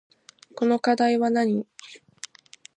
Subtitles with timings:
[0.55, 1.67] この課題はなに